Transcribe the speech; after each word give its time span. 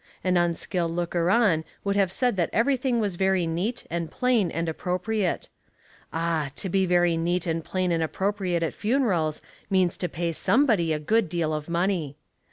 An 0.23 0.35
unskilled 0.35 0.89
looker 0.91 1.29
on 1.29 1.63
would 1.83 1.95
have 1.95 2.11
said 2.11 2.35
that 2.35 2.49
everything 2.51 2.99
was 2.99 3.17
very 3.17 3.45
neat 3.45 3.85
and 3.87 4.09
plain 4.09 4.49
and 4.49 4.67
appropriate. 4.67 5.47
Ah! 6.11 6.49
to 6.55 6.69
be 6.69 6.87
very 6.87 7.15
neat 7.17 7.45
and 7.45 7.63
plain 7.63 7.91
and 7.91 8.01
appropriate 8.01 8.63
at 8.63 8.73
funerals 8.73 9.43
means 9.69 9.97
to 9.97 10.09
pay 10.09 10.31
somebody 10.31 10.91
a 10.91 10.97
good 10.97 11.29
deal 11.29 11.53
of 11.53 11.69
money. 11.69 12.17